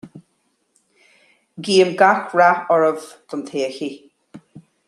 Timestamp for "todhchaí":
3.51-3.91